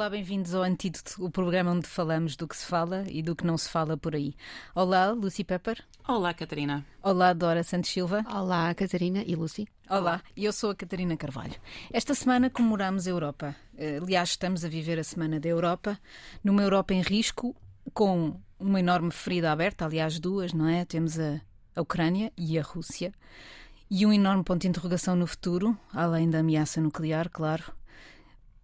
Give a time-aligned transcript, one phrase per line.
[0.00, 3.44] Olá, bem-vindos ao Antídoto, o programa onde falamos do que se fala e do que
[3.44, 4.34] não se fala por aí.
[4.74, 5.84] Olá, Lucy Pepper.
[6.08, 6.86] Olá, Catarina.
[7.02, 8.24] Olá, Dora Santos Silva.
[8.26, 9.68] Olá, Catarina e Lucy.
[9.90, 11.54] Olá, e eu sou a Catarina Carvalho.
[11.92, 13.54] Esta semana comemoramos a Europa.
[13.76, 16.00] Eh, aliás, estamos a viver a Semana da Europa,
[16.42, 17.54] numa Europa em risco,
[17.92, 20.86] com uma enorme ferida aberta, aliás, duas, não é?
[20.86, 21.42] Temos a,
[21.76, 23.12] a Ucrânia e a Rússia.
[23.90, 27.70] E um enorme ponto de interrogação no futuro, além da ameaça nuclear, claro.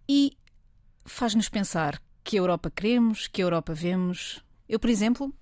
[0.09, 0.35] E
[1.07, 4.43] faz-nos pensar que Europa queremos, que Europa vemos.
[4.67, 5.33] Eu, por exemplo,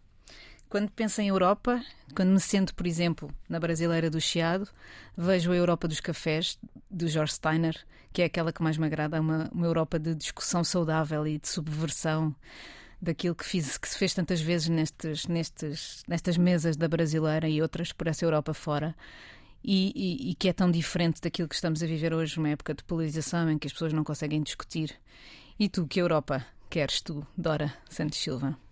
[0.70, 1.84] quando penso em Europa,
[2.16, 4.70] quando me sento, por exemplo, na Brasileira do Chiado,
[5.18, 7.76] vejo a Europa dos cafés, do George Steiner,
[8.14, 11.48] que é aquela que mais me agrada, uma, uma Europa de discussão saudável e de
[11.48, 12.36] subversão
[13.02, 17.62] daquilo que, fiz, que se fez tantas vezes nestes, nestes, nestas mesas da Brasileira e
[17.62, 18.96] outras por essa Europa fora.
[19.63, 22.76] E, e, e, que é tão diferente daquilo que estamos a viver hoje, uma época
[22.76, 24.96] de polarização em que as pessoas não conseguem discutir
[25.59, 28.65] e tu, que Europa queres tu, Dora Santos Silva?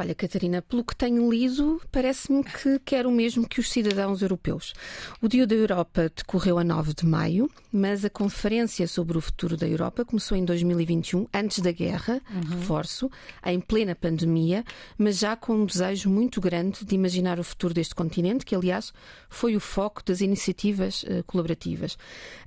[0.00, 4.72] Olha, Catarina, pelo que tenho lido, parece-me que quer o mesmo que os cidadãos europeus.
[5.20, 9.58] O Dia da Europa decorreu a 9 de maio, mas a conferência sobre o futuro
[9.58, 12.40] da Europa começou em 2021, antes da guerra, uhum.
[12.56, 13.10] reforço,
[13.44, 14.64] em plena pandemia,
[14.96, 18.94] mas já com um desejo muito grande de imaginar o futuro deste continente, que, aliás,
[19.28, 21.98] foi o foco das iniciativas uh, colaborativas.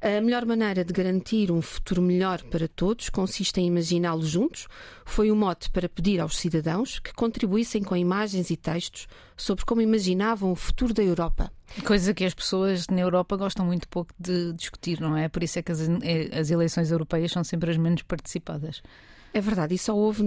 [0.02, 4.68] A melhor maneira de garantir um futuro melhor para todos consiste em imaginá-lo juntos.
[5.06, 9.66] Foi o mote para pedir aos cidadãos que contribuam contribuíssem com imagens e textos sobre
[9.66, 11.52] como imaginavam o futuro da Europa.
[11.86, 15.28] Coisa que as pessoas na Europa gostam muito pouco de discutir, não é?
[15.28, 18.82] Por isso é que as, eh, as eleições europeias são sempre as menos participadas.
[19.34, 20.24] É verdade, e só houve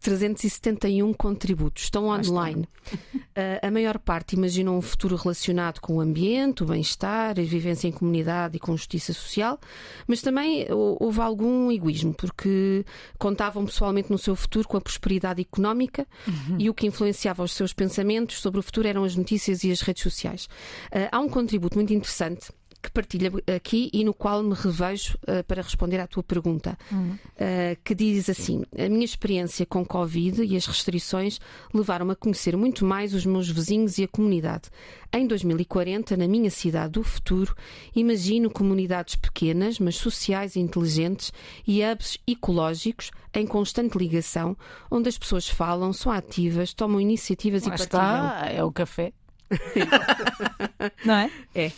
[0.00, 2.68] 371 contributos, estão online.
[2.92, 7.88] Uh, a maior parte imaginou um futuro relacionado com o ambiente, o bem-estar, a vivência
[7.88, 9.58] em comunidade e com justiça social,
[10.06, 12.84] mas também houve algum egoísmo, porque
[13.18, 16.56] contavam pessoalmente no seu futuro com a prosperidade económica uhum.
[16.58, 19.80] e o que influenciava os seus pensamentos sobre o futuro eram as notícias e as
[19.80, 20.44] redes sociais.
[20.92, 22.52] Uh, há um contributo muito interessante
[22.84, 27.12] que partilha aqui e no qual me revejo uh, para responder à tua pergunta, uhum.
[27.12, 31.40] uh, que diz assim: A minha experiência com Covid e as restrições
[31.72, 34.68] levaram-me a conhecer muito mais os meus vizinhos e a comunidade.
[35.10, 37.54] Em 2040, na minha cidade do futuro,
[37.96, 41.32] imagino comunidades pequenas, mas sociais e inteligentes
[41.66, 44.56] e hubs ecológicos em constante ligação,
[44.90, 48.26] onde as pessoas falam, são ativas, tomam iniciativas Lá e partilham.
[48.26, 49.12] Está, é o café.
[51.04, 51.30] Não é?
[51.54, 51.72] É.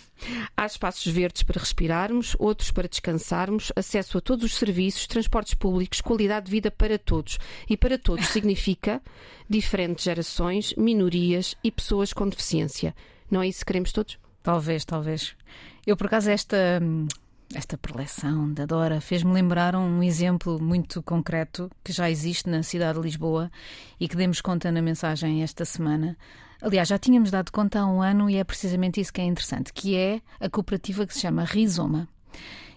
[0.57, 6.01] Há espaços verdes para respirarmos, outros para descansarmos, acesso a todos os serviços, transportes públicos,
[6.01, 7.39] qualidade de vida para todos.
[7.69, 9.01] E para todos significa
[9.49, 12.95] diferentes gerações, minorias e pessoas com deficiência.
[13.31, 14.19] Não é isso que queremos todos?
[14.43, 15.35] Talvez, talvez.
[15.87, 16.81] Eu, por acaso, esta.
[17.55, 22.99] Esta preleção da Dora fez-me lembrar um exemplo muito concreto que já existe na cidade
[22.99, 23.53] de Lisboa
[24.01, 26.19] e que demos conta na mensagem esta semana
[26.61, 29.73] Aliás, já tínhamos dado conta há um ano e é precisamente isso que é interessante,
[29.73, 32.09] que é a cooperativa que se chama Rizoma.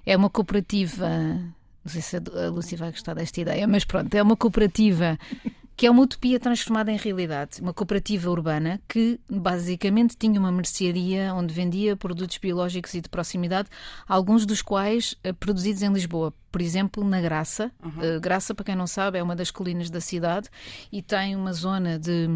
[0.06, 4.22] É uma cooperativa, não sei se a Lúcia vai gostar desta ideia, mas pronto, é
[4.22, 5.18] uma cooperativa
[5.80, 7.62] que é uma utopia transformada em realidade.
[7.62, 13.70] Uma cooperativa urbana que basicamente tinha uma mercearia onde vendia produtos biológicos e de proximidade,
[14.06, 16.34] alguns dos quais uh, produzidos em Lisboa.
[16.52, 17.72] Por exemplo, na Graça.
[17.82, 18.18] Uhum.
[18.18, 20.50] Uh, Graça, para quem não sabe, é uma das colinas da cidade
[20.92, 22.28] e tem uma zona de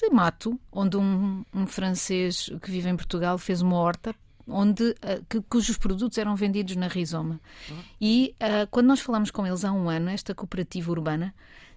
[0.00, 4.14] de mato, onde um, um francês que vive em Portugal fez uma horta
[4.46, 7.40] onde, uh, que, cujos produtos eram vendidos na Rizoma.
[7.70, 7.76] Uhum.
[8.00, 11.34] E uh, quando nós falamos com eles há um ano, esta cooperativa urbana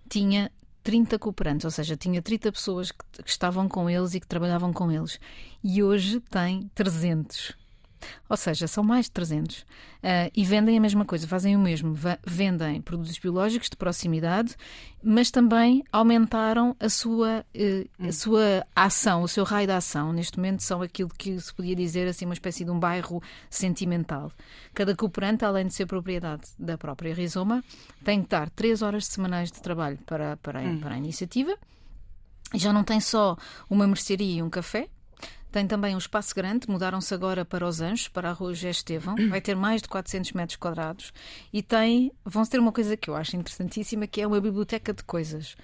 [0.09, 0.51] tinha
[0.83, 4.73] 30 cooperantes, ou seja, tinha 30 pessoas que, que estavam com eles e que trabalhavam
[4.73, 5.19] com eles.
[5.63, 7.53] E hoje tem 300.
[8.29, 9.59] Ou seja, são mais de 300.
[9.59, 9.65] Uh,
[10.03, 11.95] ah, e vendem a mesma coisa, fazem o mesmo.
[12.25, 14.55] Vendem produtos biológicos de proximidade,
[15.01, 20.11] mas também aumentaram a sua, uh, a sua ação, o seu raio de ação.
[20.11, 24.31] Neste momento são aquilo que se podia dizer assim, uma espécie de um bairro sentimental.
[24.73, 27.63] Cada cooperante, além de ser propriedade da própria Rizoma,
[28.03, 30.79] tem que dar 3 horas semanais de trabalho para, para, hum.
[30.79, 31.57] para a iniciativa.
[32.53, 33.35] Já não tem só
[33.69, 34.87] uma mercearia e um café,
[35.53, 39.15] tem também um espaço grande, mudaram-se agora para os Anjos, para a Rua Gé Estevão,
[39.29, 41.13] vai ter mais de 400 metros quadrados.
[41.53, 45.03] E tem, vão ter uma coisa que eu acho interessantíssima, que é uma biblioteca de
[45.03, 45.55] coisas.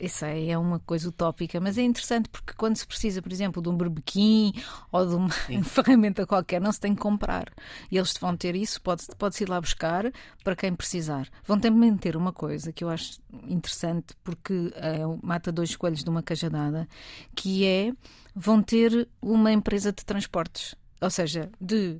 [0.00, 3.62] Isso aí é uma coisa utópica, mas é interessante porque quando se precisa, por exemplo,
[3.62, 4.52] de um berbequim
[4.90, 5.30] ou de uma
[5.64, 7.52] ferramenta qualquer, não se tem que comprar.
[7.90, 10.10] E eles vão ter isso, pode-se pode ir lá buscar
[10.42, 11.28] para quem precisar.
[11.44, 16.10] Vão também ter uma coisa que eu acho interessante, porque é, mata dois coelhos de
[16.10, 16.88] uma cajadada,
[17.34, 17.92] que é
[18.34, 21.98] vão ter uma empresa de transportes ou seja, de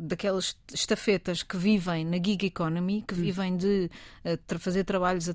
[0.00, 3.18] daquelas estafetas que vivem na gig economy, que hum.
[3.18, 3.90] vivem de
[4.24, 5.34] uh, fazer trabalhos a,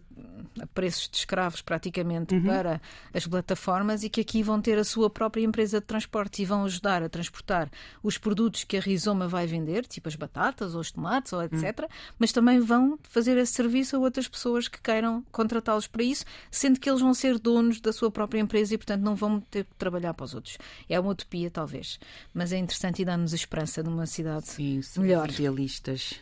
[0.62, 2.44] a, preços de escravos praticamente uhum.
[2.44, 2.82] para
[3.14, 6.66] as plataformas e que aqui vão ter a sua própria empresa de transporte e vão
[6.66, 7.70] ajudar a transportar
[8.02, 11.82] os produtos que a Rizoma vai vender, tipo as batatas ou os tomates ou etc.
[11.84, 11.88] Hum.
[12.20, 16.80] Mas também vão fazer esse serviço a outras pessoas que queiram contratá-los para isso, sendo
[16.80, 19.76] que eles vão ser donos da sua própria empresa e, portanto, não vão ter que
[19.76, 20.58] trabalhar para os outros.
[20.90, 22.00] É uma utopia, talvez,
[22.34, 24.06] mas é interessante e dá-nos a esperança de uma
[24.42, 25.30] cidade Sim, melhor.
[25.30, 26.20] idealistas.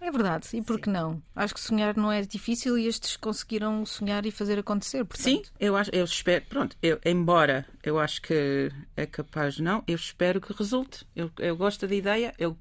[0.00, 1.20] É verdade, e por que não?
[1.34, 5.04] Acho que sonhar não é difícil e estes conseguiram sonhar e fazer acontecer.
[5.04, 5.24] Portanto...
[5.24, 9.96] Sim, eu acho, eu espero, pronto, eu, embora eu acho que é capaz não, eu
[9.96, 11.04] espero que resulte.
[11.16, 12.56] Eu, eu gosto da ideia, eu,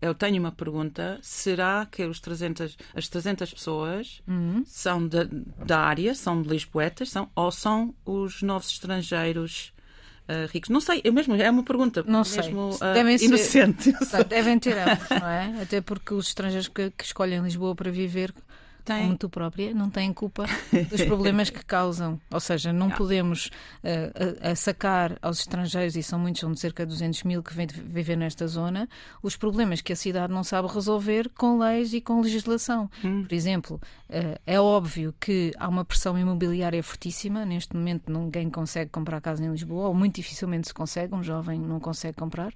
[0.00, 4.64] eu tenho uma pergunta: será que os 300, as 300 pessoas uhum.
[4.66, 5.24] são de,
[5.64, 9.72] da área, são de Lisboetas, são, ou são os novos estrangeiros?
[10.28, 10.68] Uh, ricos.
[10.68, 12.90] Não sei, eu mesmo, é uma pergunta não mesmo sei.
[12.90, 13.92] Uh, devem inocente.
[14.04, 15.62] Ser, devem ter ambos, não é?
[15.62, 18.34] Até porque os estrangeiros que, que escolhem Lisboa para viver
[18.88, 19.02] tem.
[19.02, 20.46] como tu própria, não têm culpa
[20.90, 22.20] dos problemas que causam.
[22.30, 22.96] Ou seja, não, não.
[22.96, 23.50] podemos
[23.84, 27.66] uh, sacar aos estrangeiros, e são muitos, são de cerca de 200 mil que vêm
[27.66, 28.88] viver nesta zona,
[29.22, 32.90] os problemas que a cidade não sabe resolver com leis e com legislação.
[33.04, 33.24] Hum.
[33.24, 37.44] Por exemplo, uh, é óbvio que há uma pressão imobiliária fortíssima.
[37.44, 41.60] Neste momento, ninguém consegue comprar casa em Lisboa, ou muito dificilmente se consegue, um jovem
[41.60, 42.52] não consegue comprar,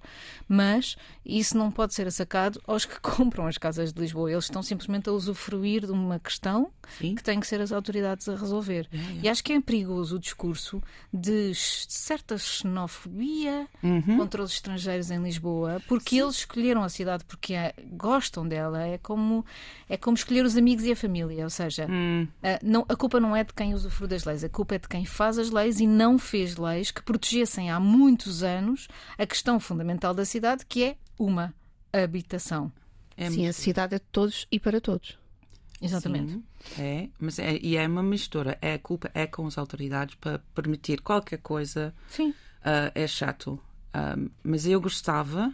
[0.49, 4.31] mas isso não pode ser sacado aos que compram as casas de Lisboa.
[4.31, 7.15] Eles estão simplesmente a usufruir de uma questão Sim.
[7.15, 8.89] que têm que ser as autoridades a resolver.
[8.93, 9.01] É, é.
[9.25, 10.83] E acho que é perigoso o discurso
[11.13, 14.17] de certa xenofobia uhum.
[14.17, 16.23] contra os estrangeiros em Lisboa, porque Sim.
[16.23, 18.87] eles escolheram a cidade porque é, gostam dela.
[18.87, 19.45] É como,
[19.89, 21.45] é como escolher os amigos e a família.
[21.45, 22.27] Ou seja, hum.
[22.43, 24.89] a, não, a culpa não é de quem usufrui das leis, a culpa é de
[24.89, 29.59] quem faz as leis e não fez leis que protegessem há muitos anos a questão
[29.59, 31.55] fundamental da cidade, que é uma
[31.93, 32.73] habitação.
[33.17, 35.19] É Sim, a cidade é de todos e para todos.
[35.83, 36.33] Exatamente.
[36.33, 36.45] Sim,
[36.79, 38.57] é, mas é, e é uma mistura.
[38.63, 41.93] É a culpa é com as autoridades para permitir qualquer coisa.
[42.09, 42.31] Sim.
[42.31, 43.59] Uh, é chato.
[43.95, 45.53] Uh, mas eu gostava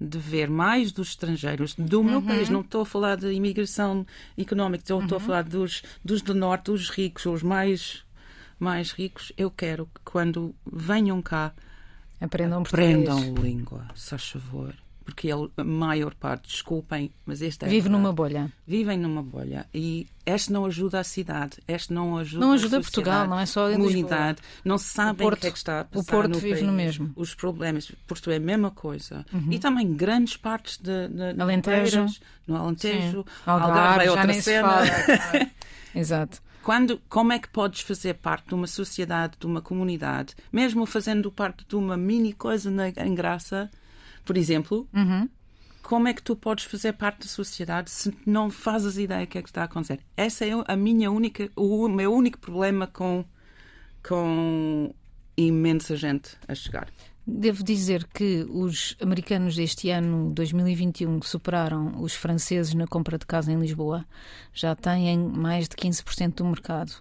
[0.00, 2.26] de ver mais dos estrangeiros do meu uhum.
[2.26, 2.48] país.
[2.48, 4.06] Não estou a falar de imigração
[4.38, 5.04] económica, estou, uhum.
[5.04, 8.04] estou a falar dos, dos do norte, dos ricos, os mais,
[8.58, 9.32] mais ricos.
[9.36, 11.52] Eu quero que quando venham cá
[12.20, 17.68] aprendam, aprendam língua, se faz favor porque ele, a maior parte, desculpem, mas este é.
[17.68, 18.50] Vive numa bolha.
[18.66, 19.66] Vivem numa bolha.
[19.74, 23.68] E este não ajuda a cidade, este não ajuda Não ajuda Portugal, não é só
[23.68, 24.38] a comunidade.
[24.64, 26.00] Não sabem o, que é que está a passar.
[26.00, 27.12] O Porto no vive país, no mesmo.
[27.16, 27.90] Os problemas.
[28.06, 29.26] Porto é a mesma coisa.
[29.32, 29.48] Uhum.
[29.50, 32.06] E também grandes partes de, de, Alentejo.
[32.46, 33.24] no Alentejo.
[33.44, 35.50] Algarve, Algarve é outra cena.
[35.94, 36.40] Exato.
[36.62, 41.30] Quando, como é que podes fazer parte de uma sociedade, de uma comunidade, mesmo fazendo
[41.30, 43.68] parte de uma mini coisa na, em graça,
[44.24, 45.28] por exemplo, uhum.
[45.82, 49.38] como é que tu podes fazer parte da sociedade se não fazes ideia do que
[49.38, 50.00] é que está a acontecer?
[50.16, 53.24] Essa é a minha única, o meu único problema com,
[54.06, 54.94] com
[55.36, 56.88] imensa gente a chegar.
[57.24, 63.24] Devo dizer que os americanos deste ano 2021 que superaram os franceses na compra de
[63.24, 64.04] casa em Lisboa
[64.52, 66.92] já têm mais de 15% do mercado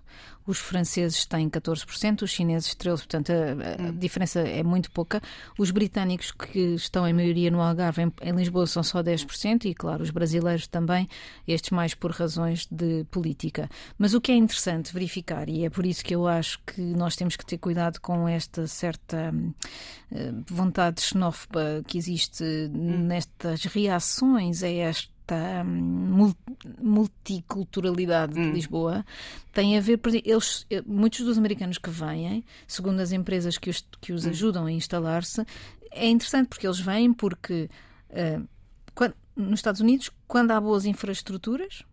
[0.45, 3.97] os franceses têm 14%, os chineses 13%, portanto a, a hum.
[3.97, 5.21] diferença é muito pouca.
[5.57, 9.73] Os britânicos, que estão em maioria no Algarve, em, em, Lisboa, são só 10%, e
[9.73, 11.07] claro, os brasileiros também,
[11.47, 13.69] estes mais por razões de política.
[13.97, 17.15] Mas o que é interessante verificar, e é por isso que eu acho que nós
[17.15, 23.05] temos que ter cuidado com esta certa uh, vontade xenófoba que existe hum.
[23.05, 26.33] nestas reações a esta esta hum,
[26.79, 28.47] multiculturalidade hum.
[28.47, 29.05] de Lisboa
[29.53, 33.85] tem a ver, eles, eh, muitos dos americanos que vêm, segundo as empresas que os,
[33.99, 34.29] que os hum.
[34.29, 35.45] ajudam a instalar-se,
[35.91, 37.69] é interessante porque eles vêm porque
[38.09, 38.47] uh,
[38.93, 41.83] quando, nos Estados Unidos, quando há boas infraestruturas,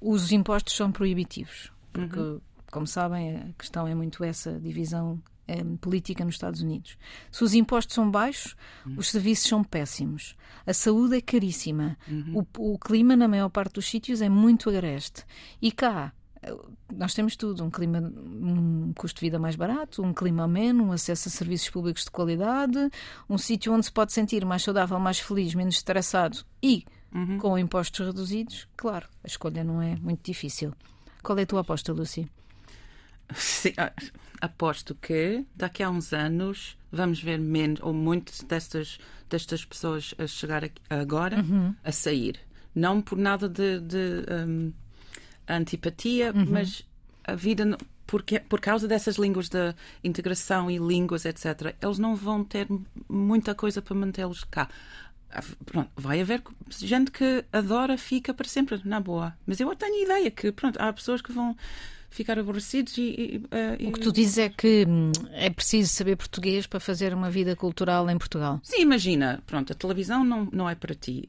[0.00, 1.70] os impostos são proibitivos.
[1.92, 2.40] Porque, uhum.
[2.70, 6.96] como sabem, a questão é muito essa divisão um, política nos Estados Unidos.
[7.30, 8.96] Se os impostos são baixos, uhum.
[8.98, 10.34] os serviços são péssimos.
[10.66, 11.96] A saúde é caríssima.
[12.08, 12.44] Uhum.
[12.58, 15.24] O, o, clima, na maior parte dos sítios, é muito agreste.
[15.60, 16.12] E cá,
[16.42, 16.54] eh,
[16.94, 20.92] nós temos tudo: um clima, um custo de vida mais barato, um clima ameno, um
[20.92, 22.90] acesso a serviços públicos de qualidade,
[23.28, 26.84] um sítio onde se pode sentir mais saudável, mais feliz, menos estressado e
[27.14, 27.38] uhum.
[27.38, 28.68] com impostos reduzidos.
[28.76, 30.72] Claro, a escolha não é muito difícil.
[31.22, 32.28] Qual é a tua aposta, Lucy?
[33.34, 33.92] Sim, ah,
[34.40, 40.26] aposto que daqui a uns anos vamos ver menos ou muitas destas, destas pessoas a
[40.26, 41.74] chegar agora uhum.
[41.84, 42.38] a sair.
[42.74, 44.72] Não por nada de, de um,
[45.48, 46.46] antipatia, uhum.
[46.48, 46.84] mas
[47.24, 47.64] a vida
[48.06, 52.68] porque, por causa dessas línguas da integração e línguas, etc., eles não vão ter
[53.08, 54.68] muita coisa para mantê-los cá.
[55.64, 59.36] pronto, vai haver gente que adora, fica para sempre, na boa.
[59.44, 61.56] Mas eu tenho ideia que, pronto, há pessoas que vão
[62.16, 63.42] ficar aborrecidos e,
[63.78, 67.30] e, O que tu dizes é que hum, é preciso saber português para fazer uma
[67.30, 68.58] vida cultural em Portugal.
[68.62, 71.28] Sim, imagina, pronto, a televisão não, não é para ti.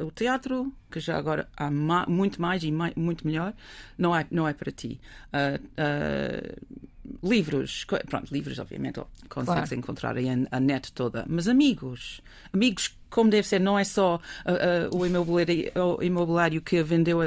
[0.00, 1.70] O, o teatro, que já agora há
[2.08, 3.54] muito mais e muito melhor,
[3.96, 5.00] não é, não é para ti.
[5.32, 6.84] Uh, uh,
[7.22, 9.74] livros, pronto, livros obviamente consegues claro.
[9.74, 12.20] encontrar aí a, a, net toda, mas amigos,
[12.52, 17.26] amigos como deve ser, não é só uh, o, imobiliário, o, imobiliário, que vendeu a,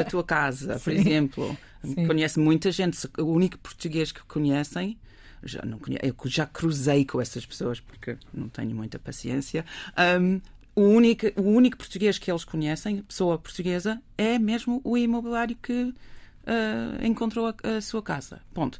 [0.00, 1.56] a tua casa, por exemplo.
[1.84, 2.06] Sim.
[2.06, 3.08] Conhece muita gente.
[3.18, 4.98] O único português que conhecem
[5.46, 9.64] já não conheço, eu já cruzei com essas pessoas porque não tenho muita paciência.
[10.20, 10.40] Um,
[10.74, 15.82] o único, o único português que eles conhecem, pessoa portuguesa, é mesmo o imobiliário que
[15.82, 18.40] uh, encontrou a, a, sua casa.
[18.52, 18.78] Ponto.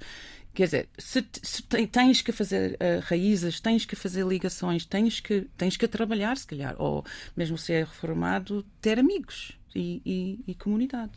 [0.53, 5.49] Quer dizer, se, se tens que fazer uh, raízes, tens que fazer ligações, tens que,
[5.57, 7.05] tens que trabalhar, se calhar, ou
[7.37, 11.11] mesmo ser é reformado, ter amigos e, e, e, comunidade.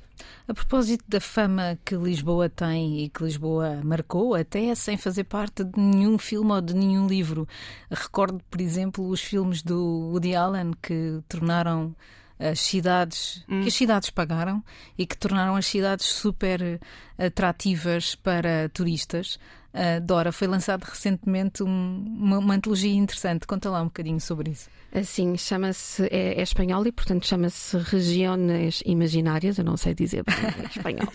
[0.48, 5.62] A propósito da fama que Lisboa tem e que Lisboa marcou, até sem fazer parte
[5.66, 7.46] de nenhum filme ou de nenhum livro.
[7.92, 11.94] Recordo, por exemplo, os filmes do Woody Allen que tornaram
[12.40, 13.62] as cidades hum.
[13.62, 14.64] que as cidades pagaram
[14.98, 16.80] e que tornaram as cidades super
[17.18, 19.38] atrativas para turistas.
[19.78, 23.46] Uh, Dora, foi lançado recentemente um, uma, uma antologia interessante.
[23.46, 24.70] Conta lá um bocadinho sobre isso.
[24.92, 30.66] Assim, chama-se, é, é, espanhol e, portanto, chama-se Regiones Imaginárias, eu não sei dizer em
[30.66, 31.14] espanhol.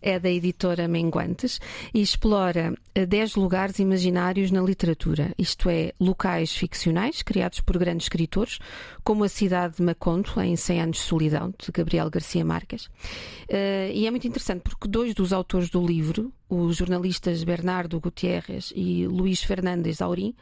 [0.00, 1.58] É da editora Menguantes
[1.92, 8.04] e explora 10 eh, lugares imaginários na literatura, isto é, locais ficcionais criados por grandes
[8.04, 8.58] escritores,
[9.02, 12.84] como a cidade de Macondo, em 100 anos de solidão, de Gabriel Garcia Marques.
[12.84, 18.72] Uh, e é muito interessante porque dois dos autores do livro, os jornalistas Bernardo Gutierrez
[18.74, 20.34] e Luís Fernandes Aurim,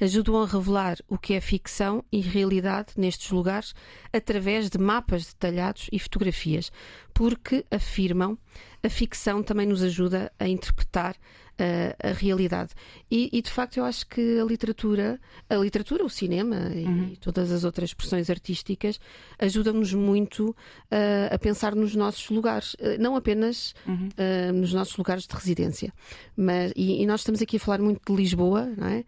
[0.00, 3.74] ajudam a revelar o que é ficção e realidade nestes lugares
[4.12, 6.72] através de mapas detalhados e fotografias,
[7.12, 8.38] porque afirmam
[8.82, 11.16] a ficção também nos ajuda a interpretar
[11.58, 12.70] a, a realidade.
[13.10, 17.10] E, e, de facto eu acho que a literatura, a literatura, o cinema uhum.
[17.12, 19.00] e todas as outras expressões artísticas
[19.38, 24.08] ajudam-nos muito uh, a pensar nos nossos lugares, uh, não apenas uhum.
[24.08, 25.92] uh, nos nossos lugares de residência,
[26.36, 29.04] mas e, e, nós estamos aqui a falar muito de Lisboa, não é?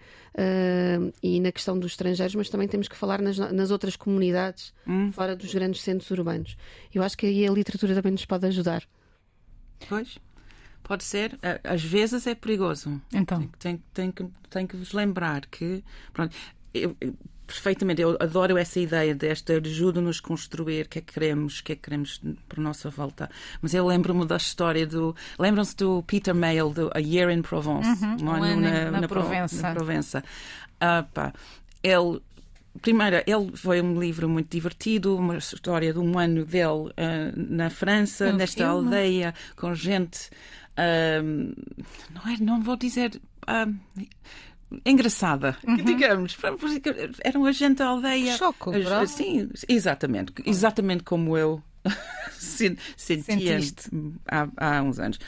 [1.23, 5.13] e na questão dos estrangeiros, mas também temos que falar nas, nas outras comunidades uhum.
[5.13, 6.57] fora dos grandes centros urbanos.
[6.95, 8.83] Eu acho que aí a literatura também nos pode ajudar.
[9.89, 10.19] Pois
[10.91, 13.01] pode ser, às vezes é perigoso.
[13.15, 13.49] Então.
[13.61, 15.85] Tem, tem, que, tem que vos lembrar que.
[16.13, 16.35] Pronto,
[16.75, 16.97] eu,
[17.47, 21.73] perfeitamente, eu adoro essa ideia desta ajuda-nos construir o que é que queremos, o que
[21.75, 23.31] é que queremos por nossa volta.
[23.63, 25.15] Mas eu lembro-me da história do.
[25.39, 28.05] Lembram-se do Peter Mayle, do A Year in Provence?
[28.05, 29.63] Uhum, um ano na, na, na, Provença.
[29.63, 30.25] Na Provença.
[30.81, 31.33] Ah, pá,
[31.85, 32.21] ele
[32.81, 36.93] Primeiro, ele foi um livro muito divertido, uma história de um ano dele uh,
[37.35, 38.87] na França, um nesta filme.
[38.87, 40.31] aldeia, com gente
[42.11, 43.21] não, é, não vou dizer.
[44.85, 45.77] engraçada, uhum.
[45.77, 46.37] digamos.
[47.23, 48.37] Era um agente da aldeia.
[48.37, 48.73] Choco,
[49.07, 50.33] Sim, exatamente.
[50.45, 51.63] Exatamente como eu
[52.97, 53.59] sentia
[54.29, 55.19] há, há uns anos.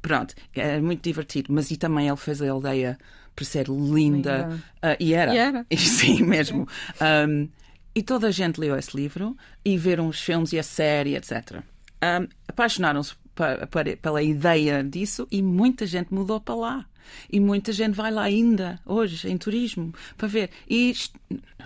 [0.00, 2.98] Pronto, é muito divertido, mas e também ele fez a aldeia
[3.34, 4.60] para ser linda.
[4.78, 5.34] Uh, e era.
[5.34, 5.66] E era.
[5.76, 6.66] Sim, mesmo.
[7.00, 7.48] Um,
[7.94, 11.62] e toda a gente leu esse livro e viram os filmes e a série, etc.
[12.02, 16.86] Um, Apaixonaram-se para, para, pela ideia disso e muita gente mudou para lá.
[17.30, 20.50] E muita gente vai lá ainda hoje em turismo para ver.
[20.68, 20.94] E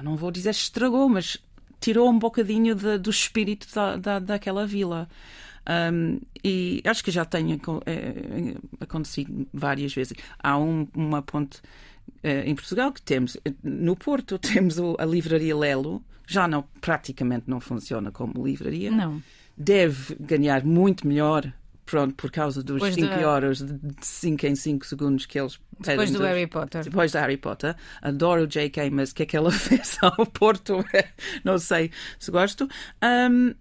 [0.02, 1.36] não vou dizer estragou, mas
[1.80, 5.08] tirou um bocadinho de, do espírito da, da, daquela vila.
[5.68, 10.16] Um, e acho que já tem é, acontecido várias vezes.
[10.38, 11.60] Há um, uma ponte
[12.22, 17.60] é, em Portugal que temos, no Porto, temos a livraria Lelo, já não, praticamente não
[17.60, 18.90] funciona como livraria.
[18.90, 19.22] Não
[19.56, 21.52] deve ganhar muito melhor
[21.86, 26.22] pronto, por causa dos 5 horas de 5 em 5 segundos que eles Depois do
[26.22, 26.84] Harry Potter.
[26.84, 27.76] Depois do Harry Potter.
[28.02, 30.84] Adoro o J.K., mas o que é que ela fez ao Porto?
[31.44, 32.68] Não sei se gosto.
[33.02, 33.54] Um,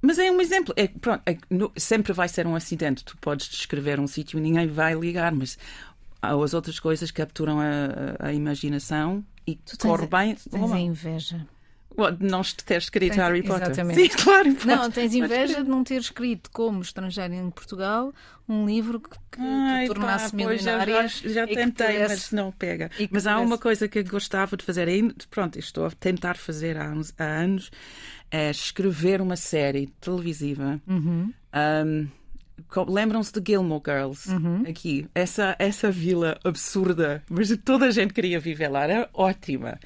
[0.00, 0.72] mas é um exemplo.
[0.76, 3.04] É, pronto, é, no, sempre vai ser um acidente.
[3.04, 5.58] Tu podes descrever um sítio e ninguém vai ligar, mas
[6.22, 10.34] as outras coisas capturam a, a imaginação e tu corre bem.
[10.34, 11.46] Tens a inveja
[12.20, 13.70] não teres escrito tens, Harry Potter.
[13.70, 14.00] Exatamente.
[14.00, 14.56] Sim, claro.
[14.64, 18.12] Não, tens inveja de não ter escrito como estrangeiro em Portugal
[18.48, 21.08] um livro que, que Ai, te tornasse pá, milionária.
[21.08, 22.90] Já, já tentei, mas não pega.
[23.10, 24.88] Mas há uma coisa que gostava de fazer
[25.30, 27.70] pronto, estou a tentar fazer há, uns, há anos,
[28.30, 30.80] é escrever uma série televisiva.
[30.86, 31.32] Uhum.
[31.54, 32.08] Um,
[32.88, 34.64] Lembram-se de Gilmore Girls uhum.
[34.68, 35.06] aqui?
[35.14, 39.78] Essa, essa vila absurda, mas toda a gente queria viver lá, era ótima.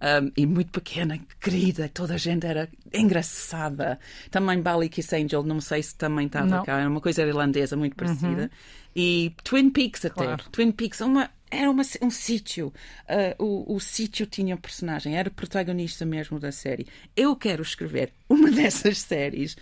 [0.00, 3.98] Um, e muito pequena, querida, toda a gente era engraçada.
[4.30, 7.96] Também Bally Kiss Angel, não sei se também estava cá, era uma coisa irlandesa muito
[7.96, 8.42] parecida.
[8.42, 8.48] Uhum.
[8.94, 10.24] E Twin Peaks até.
[10.24, 10.44] Claro.
[10.50, 12.72] Twin Peaks, uma, era uma, um sítio.
[13.08, 16.86] Uh, o, o sítio tinha personagem, era protagonista mesmo da série.
[17.16, 19.54] Eu quero escrever uma dessas séries.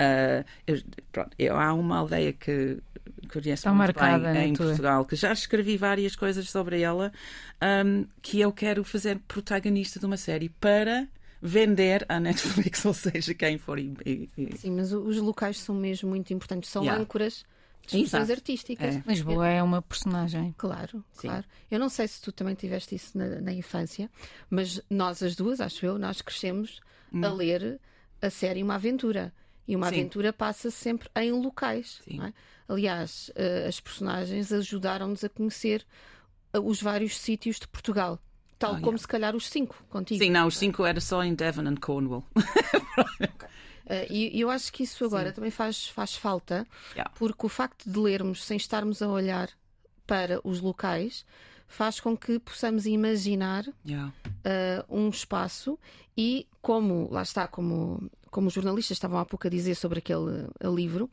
[0.00, 0.82] Uh, eu,
[1.12, 2.78] pronto, eu, há uma aldeia que
[3.32, 7.12] conheço Está muito bem em Portugal, que já escrevi várias coisas sobre ela,
[7.84, 11.06] um, que eu quero fazer protagonista de uma série para
[11.40, 13.78] vender à Netflix, ou seja, quem for.
[13.78, 14.56] E, e...
[14.56, 17.00] Sim, mas os locais são mesmo muito importantes, são yeah.
[17.00, 17.44] âncoras
[17.86, 18.96] expressões artísticas.
[18.96, 19.02] É.
[19.06, 20.54] Lisboa é uma personagem.
[20.56, 21.28] Claro, Sim.
[21.28, 21.44] claro.
[21.70, 24.10] Eu não sei se tu também tiveste isso na, na, infância,
[24.48, 26.80] mas nós as duas, acho eu, nós crescemos
[27.12, 27.24] hum.
[27.24, 27.80] a ler
[28.22, 29.32] a série Uma Aventura.
[29.66, 29.94] E uma Sim.
[29.94, 32.00] aventura passa sempre em locais.
[32.08, 32.32] É?
[32.68, 35.86] Aliás, uh, as personagens ajudaram-nos a conhecer
[36.54, 38.18] uh, os vários sítios de Portugal.
[38.58, 38.98] Tal oh, como yeah.
[38.98, 40.22] se calhar os cinco contigo.
[40.22, 42.24] Sim, não, os cinco era só em Devon and Cornwall.
[42.36, 43.28] okay.
[43.84, 45.34] Uh, e, eu acho que isso agora Sim.
[45.34, 47.12] também faz, faz falta, yeah.
[47.18, 49.50] porque o facto de lermos sem estarmos a olhar
[50.06, 51.26] para os locais
[51.66, 54.12] faz com que possamos imaginar yeah.
[54.26, 55.78] uh, um espaço
[56.16, 60.48] e como, lá está, como, como os jornalistas estavam há pouco a dizer sobre aquele
[60.62, 61.04] livro,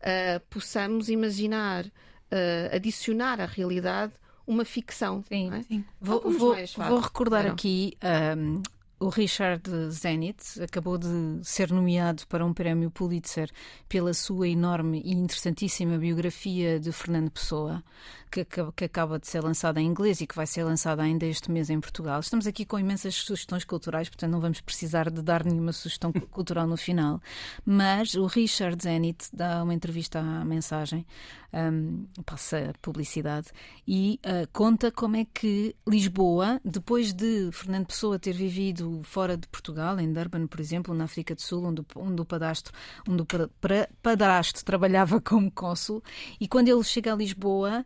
[0.00, 1.86] uh, possamos imaginar,
[2.72, 4.12] adicionar à realidade
[4.46, 5.22] uma ficção.
[5.28, 5.62] Sim, é?
[5.62, 5.84] sim.
[6.00, 7.96] Vou, vou, vou, recordar aqui
[8.36, 8.62] um,
[9.00, 11.08] o Richard Zenit acabou de
[11.42, 13.50] ser nomeado para um prémio Pulitzer
[13.88, 17.82] pela sua enorme e interessantíssima biografia de Fernando Pessoa,
[18.30, 21.50] que, que, acaba de ser lançada em inglês e que vai ser lançada ainda este
[21.50, 22.18] mês em Portugal.
[22.18, 26.66] Estamos aqui com imensas sugestões culturais, portanto não vamos precisar de dar nenhuma sugestão cultural
[26.66, 27.20] no final.
[27.64, 31.06] Mas o Richard Zenit dá uma entrevista à mensagem,
[31.52, 33.48] um, passa publicidade,
[33.86, 39.46] e uh, conta como é que Lisboa, depois de Fernando Pessoa ter vivido fora de
[39.48, 42.72] Portugal, em Durban, por exemplo, na África do Sul, onde, onde o padastro,
[43.08, 43.26] onde o
[44.02, 46.02] padrasto trabalhava como cônsul,
[46.40, 47.84] e quando ele chega a Lisboa,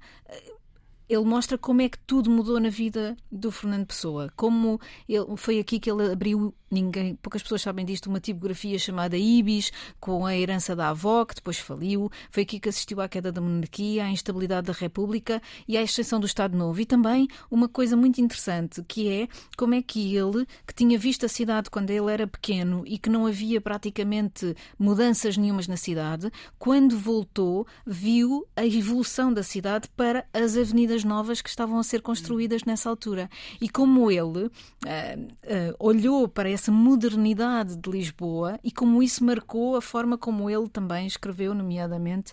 [1.08, 4.32] ele mostra como é que tudo mudou na vida do Fernando Pessoa.
[4.34, 9.16] Como ele, foi aqui que ele abriu ninguém, poucas pessoas sabem disto, uma tipografia chamada
[9.16, 12.10] Ibis, com a herança da avó, que depois faliu.
[12.30, 16.18] Foi aqui que assistiu à queda da monarquia, à instabilidade da República e à extensão
[16.18, 16.80] do Estado Novo.
[16.80, 21.26] E também uma coisa muito interessante, que é como é que ele, que tinha visto
[21.26, 26.30] a cidade quando ele era pequeno e que não havia praticamente mudanças nenhumas na cidade,
[26.58, 32.00] quando voltou, viu a evolução da cidade para as avenidas novas que estavam a ser
[32.00, 33.28] construídas nessa altura.
[33.60, 39.24] E como ele uh, uh, olhou para essa essa modernidade de Lisboa e como isso
[39.24, 42.32] marcou a forma como ele também escreveu, nomeadamente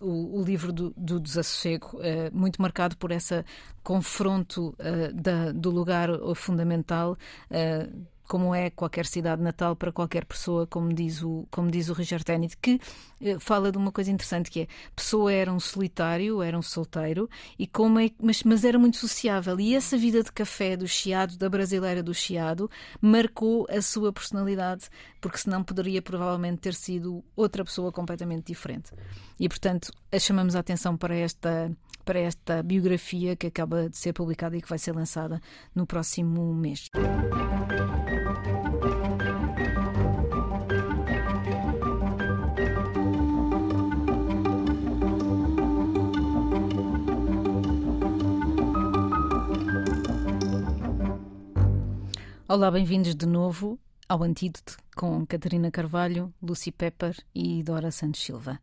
[0.00, 3.44] o, o, livro do, do Desassossego, uh, muito marcado por esse
[3.84, 7.16] confronto uh, da, do lugar fundamental.
[8.30, 12.24] Como é qualquer cidade natal para qualquer pessoa, como diz o, como diz o Richard
[12.24, 12.80] Tennant, que
[13.20, 17.28] eh, fala de uma coisa interessante que é pessoa era um solitário, era um solteiro,
[17.58, 19.58] e como é, mas, mas era muito sociável.
[19.58, 24.88] E essa vida de café do Chiado, da brasileira do Chiado, marcou a sua personalidade,
[25.20, 28.92] porque senão poderia provavelmente ter sido outra pessoa completamente diferente.
[29.40, 31.68] E portanto, chamamos a atenção para esta
[32.04, 35.40] para esta biografia que acaba de ser publicada e que vai ser lançada
[35.74, 36.86] no próximo mês.
[52.52, 58.60] Olá, bem-vindos de novo ao Antídoto com Catarina Carvalho, Lucy Pepper e Dora Santos Silva.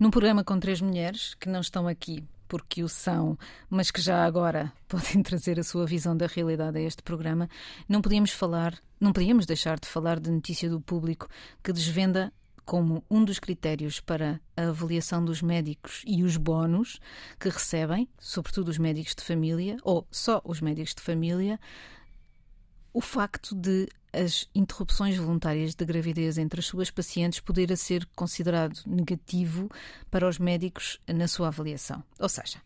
[0.00, 3.36] Num programa com três mulheres que não estão aqui porque o são,
[3.68, 7.46] mas que já agora podem trazer a sua visão da realidade a este programa,
[7.86, 11.28] não podíamos falar, não podíamos deixar de falar de notícia do público
[11.62, 12.32] que desvenda
[12.64, 16.98] como um dos critérios para a avaliação dos médicos e os bónus
[17.38, 21.60] que recebem, sobretudo os médicos de família, ou só os médicos de família,
[22.96, 28.80] o facto de as interrupções voluntárias de gravidez entre as suas pacientes poder ser considerado
[28.86, 29.70] negativo
[30.10, 32.02] para os médicos na sua avaliação.
[32.18, 32.58] Ou seja,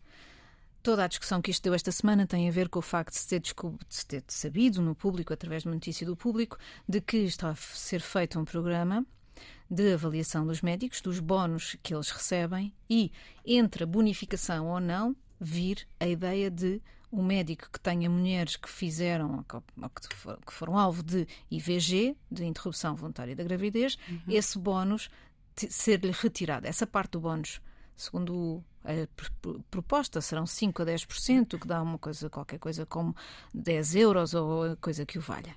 [0.84, 3.18] Toda a discussão que isto deu esta semana tem a ver com o facto de
[3.18, 6.56] se ter, de ter sabido no público, através de uma notícia do público,
[6.88, 9.04] de que está a ser feito um programa
[9.70, 13.12] de avaliação dos médicos, dos bónus que eles recebem e,
[13.44, 16.80] entre a bonificação ou não, vir a ideia de
[17.12, 19.44] um médico que tenha mulheres que fizeram,
[20.46, 24.20] que foram alvo de IVG, de interrupção voluntária da gravidez, uhum.
[24.28, 25.10] esse bónus
[25.56, 27.60] ser-lhe retirado, essa parte do bónus
[27.96, 29.06] segundo a
[29.70, 33.14] proposta serão 5 a 10%, que dá uma coisa, qualquer coisa como
[33.52, 35.54] 10 euros ou coisa que o valha.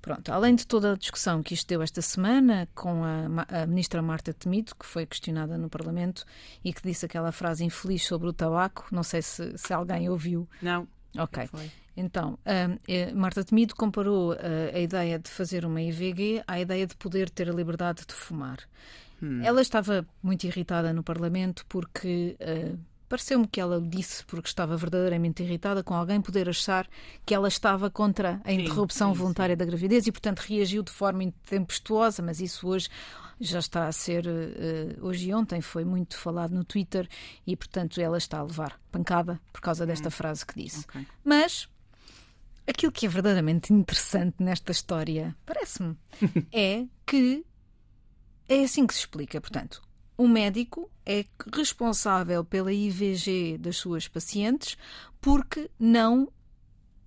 [0.00, 4.00] Pronto, além de toda a discussão que isto deu esta semana com a, a, ministra
[4.00, 6.24] Marta Temido, que foi questionada no Parlamento
[6.64, 10.48] e que disse aquela frase infeliz sobre o tabaco, não sei se, se alguém ouviu.
[10.62, 10.88] Não.
[11.18, 11.48] Ok.
[11.96, 14.36] Então, uh, Marta Temido comparou uh,
[14.74, 18.58] a ideia de fazer uma IVG à ideia de poder ter a liberdade de fumar.
[19.22, 19.42] Hum.
[19.42, 22.78] Ela estava muito irritada no Parlamento porque uh,
[23.10, 26.88] pareceu-me que ela disse, porque estava verdadeiramente irritada com alguém poder achar
[27.26, 29.58] que ela estava contra a interrupção sim, sim, voluntária sim.
[29.58, 32.88] da gravidez e, portanto, reagiu de forma tempestuosa, mas isso hoje
[33.40, 37.08] já está a ser, uh, hoje e ontem foi muito falado no Twitter
[37.44, 40.12] e, portanto, ela está a levar pancada por causa desta hum.
[40.12, 40.84] frase que disse.
[40.84, 41.04] Okay.
[41.24, 41.68] Mas
[42.64, 45.96] aquilo que é verdadeiramente interessante nesta história, parece-me,
[46.52, 47.44] é que
[48.48, 49.40] é assim que se explica.
[49.40, 49.82] Portanto,
[50.20, 54.76] o médico é responsável pela IVG das suas pacientes
[55.18, 56.30] porque não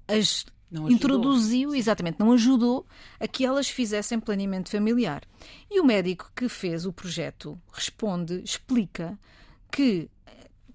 [0.07, 2.87] as não introduziu, exatamente, não ajudou
[3.19, 5.21] a que elas fizessem planeamento familiar.
[5.69, 9.19] E o médico que fez o projeto responde, explica
[9.71, 10.09] que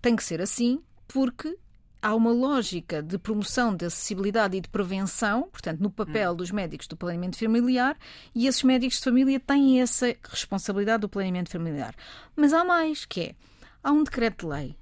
[0.00, 1.58] tem que ser assim porque
[2.00, 6.36] há uma lógica de promoção de acessibilidade e de prevenção, portanto, no papel hum.
[6.36, 7.96] dos médicos do planeamento familiar,
[8.34, 11.94] e esses médicos de família têm essa responsabilidade do planeamento familiar.
[12.36, 13.34] Mas há mais, que é,
[13.82, 14.76] há um decreto-lei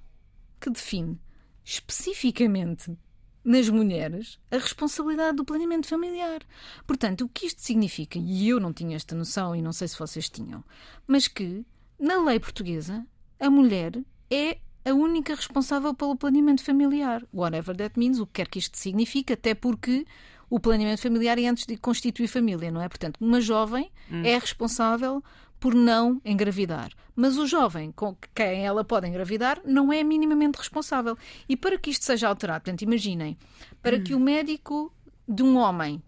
[0.61, 1.21] que define
[1.65, 2.97] especificamente
[3.45, 6.41] nas mulheres a responsabilidade do planeamento familiar.
[6.87, 9.99] Portanto, o que isto significa, e eu não tinha esta noção e não sei se
[9.99, 10.65] vocês tinham,
[11.07, 11.65] mas que
[11.99, 13.07] na lei portuguesa
[13.39, 13.93] a mulher
[14.31, 17.25] é a única responsável pelo planeamento familiar.
[17.35, 20.07] Whatever that means, o que quer que isto signifique, até porque
[20.49, 22.89] o planeamento familiar é antes de constituir família, não é?
[22.89, 24.23] Portanto, uma jovem hum.
[24.25, 25.23] é responsável
[25.59, 26.93] por não engravidar.
[27.17, 31.19] Mas o jovem com quem ela pode engravidar não é minimamente responsável.
[31.49, 33.37] E para que isto seja alterado, portanto, imaginem,
[33.83, 34.05] para hum.
[34.05, 34.93] que o médico
[35.29, 36.01] de um homem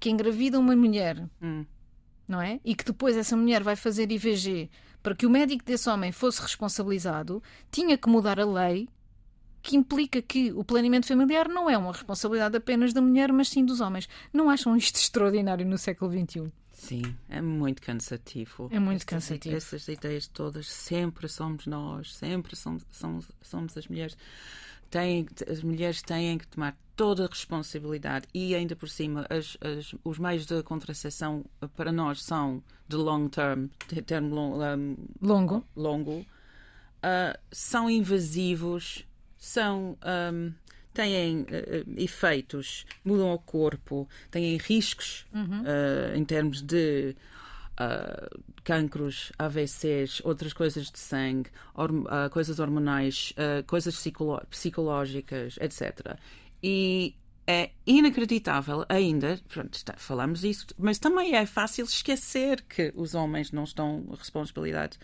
[0.00, 1.64] que engravida uma mulher, hum.
[2.26, 2.58] não é?
[2.64, 4.68] E que depois essa mulher vai fazer IVG
[5.04, 8.88] para que o médico desse homem fosse responsabilizado, tinha que mudar a lei
[9.60, 13.66] que implica que o planeamento familiar não é uma responsabilidade apenas da mulher, mas sim
[13.66, 14.08] dos homens.
[14.32, 16.50] Não acham isto extraordinário no século XXI?
[16.72, 18.70] Sim, é muito cansativo.
[18.72, 19.54] É muito cansativo.
[19.54, 24.16] Essas ideias todas, sempre somos nós, sempre somos, somos, somos as mulheres.
[24.90, 29.94] Têm, as mulheres têm que tomar toda a responsabilidade e ainda por cima as, as,
[30.04, 34.96] os meios de contracepção eh, para nós são de long term, de termo long, um,
[35.20, 36.20] longo, longo
[37.04, 39.04] uh, são invasivos,
[39.36, 39.98] são
[40.32, 40.52] um,
[40.92, 41.46] têm uh,
[41.96, 45.62] efeitos, mudam o corpo, têm riscos uhum.
[45.62, 47.16] uh, em termos de
[47.80, 53.96] uh, cancros, AVCs, outras coisas de sangue, uh, coisas hormonais, uh, coisas
[54.50, 56.16] psicológicas, etc.
[56.62, 57.14] E
[57.46, 63.52] é inacreditável ainda, pronto, está, falamos disso, mas também é fácil esquecer que os homens
[63.52, 64.98] não estão responsabilidade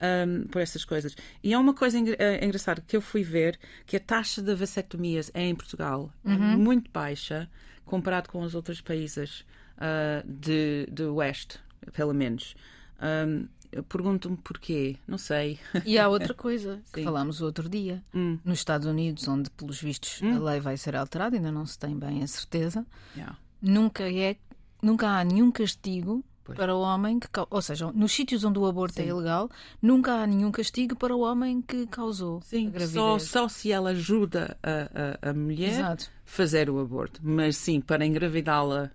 [0.00, 1.14] um, por essas coisas.
[1.42, 5.30] E é uma coisa é engraçada que eu fui ver que a taxa de vasectomias
[5.34, 6.52] em Portugal é uhum.
[6.52, 7.48] é muito baixa
[7.84, 9.44] comparado com os outros países
[9.76, 11.58] uh, de, de Oeste,
[11.92, 12.54] pelo menos.
[13.00, 15.58] Um, eu pergunto-me porquê, não sei.
[15.86, 18.04] E há outra coisa que falámos o outro dia.
[18.14, 18.38] Hum.
[18.44, 20.36] Nos Estados Unidos, onde, pelos vistos, hum.
[20.36, 23.36] a lei vai ser alterada, ainda não se tem bem a certeza, yeah.
[23.60, 24.36] nunca, é,
[24.82, 26.58] nunca há nenhum castigo Pois.
[26.58, 29.08] para o homem que ou seja, nos sítios onde o aborto é Sim.
[29.08, 29.48] é ilegal,
[29.80, 32.92] nunca há nenhum castigo para o homem que causou Sim, a gravidez.
[32.92, 37.80] Só, só se ela ajuda a, a, a mulher a fazer o aborto, mas sim,
[37.80, 38.90] para engravidá-la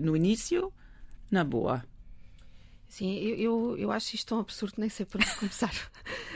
[0.00, 0.72] no início,
[1.30, 1.84] na boa.
[2.94, 5.74] Sim, eu, eu, eu, acho isto tão absurdo, nem sei por onde começar.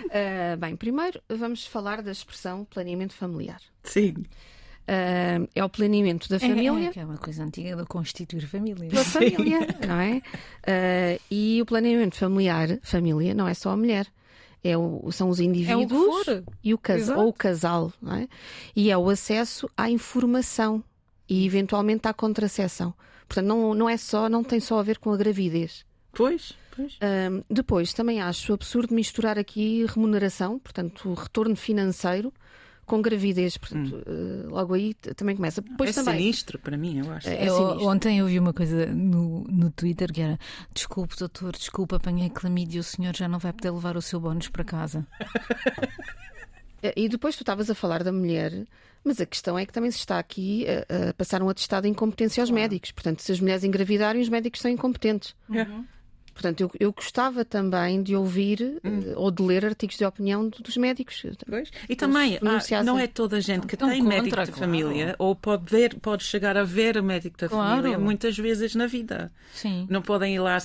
[0.06, 3.60] uh, bem, primeiro vamos falar da expressão planeamento familiar.
[3.84, 4.14] Sim.
[4.88, 6.88] Uh, é o planeamento da é, família.
[6.88, 8.90] É, que é uma coisa antiga de constituir família.
[8.90, 10.16] Da família, não é?
[10.16, 14.08] Uh, e o planeamento familiar, família, não é só a mulher.
[14.64, 18.28] É o, são os indivíduos é e o casal, ou o casal, não é?
[18.74, 20.82] E é o acesso à informação
[21.28, 22.92] e eventualmente à contracepção.
[23.28, 25.86] Portanto, não, não é só, não tem só a ver com a gravidez.
[26.12, 26.98] Pois, pois.
[27.02, 32.32] Um, depois, também acho absurdo misturar aqui remuneração, portanto, retorno financeiro
[32.88, 34.46] com gravidez, portanto, hum.
[34.46, 35.60] uh, logo aí também começa.
[35.60, 37.28] Depois é também, sinistro para mim, eu acho.
[37.28, 40.38] É, é ontem eu vi uma coisa no, no Twitter que era:
[40.72, 44.48] desculpe, doutor, desculpe, apanhei clamídia, o senhor já não vai poder levar o seu bónus
[44.48, 45.06] para casa.
[46.96, 48.66] e depois tu estavas a falar da mulher,
[49.04, 51.90] mas a questão é que também se está aqui a, a passar um atestado de
[51.90, 52.62] incompetência aos claro.
[52.62, 52.90] médicos.
[52.90, 55.36] Portanto, se as mulheres engravidarem, os médicos são incompetentes.
[55.48, 55.84] Uhum.
[56.38, 59.00] Portanto, eu, eu gostava também de ouvir hum.
[59.00, 61.26] uh, ou de ler artigos de opinião dos médicos.
[61.50, 61.68] Pois.
[61.88, 64.52] E também, há, não é toda a gente que tem contra, médico claro.
[64.52, 67.76] família ou pode, ver, pode chegar a ver o médico da claro.
[67.78, 69.32] família muitas vezes na vida.
[69.52, 69.88] Sim.
[69.90, 70.58] Não podem ir lá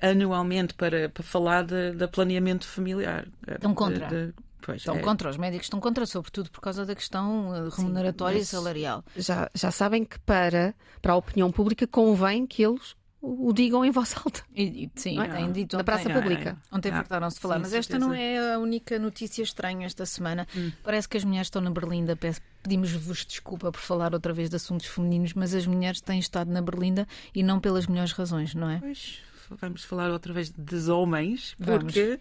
[0.00, 3.26] anualmente para, para falar de, de planeamento familiar.
[3.48, 4.06] Estão contra.
[4.06, 5.00] De, de, Pois, estão é.
[5.00, 9.04] contra, os médicos estão contra, sobretudo por causa da questão eh, remuneratória Sim, e salarial.
[9.16, 13.90] Já, já sabem que para, para a opinião pública convém que eles o digam em
[13.90, 14.42] voz alta.
[14.54, 15.28] E, sim, é?
[15.28, 16.56] têm dito na praça pública.
[16.70, 18.08] Ontem ah, fartaram-se de falar, sim, mas esta certeza.
[18.08, 20.46] não é a única notícia estranha esta semana.
[20.56, 20.70] Hum.
[20.82, 22.16] Parece que as mulheres estão na Berlinda.
[22.62, 26.62] Pedimos-vos desculpa por falar outra vez de assuntos femininos, mas as mulheres têm estado na
[26.62, 28.78] Berlinda e não pelas melhores razões, não é?
[28.78, 29.18] Pois,
[29.50, 32.20] vamos falar outra vez dos homens, porque vamos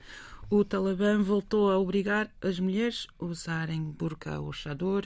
[0.50, 5.06] o Talibã voltou a obrigar as mulheres a usarem burca ou chador,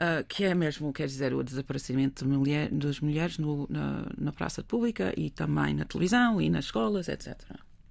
[0.00, 4.32] uh, que é mesmo, quer dizer, o desaparecimento de mulher, das mulheres no, na, na
[4.32, 7.36] praça pública e também na televisão e nas escolas, etc.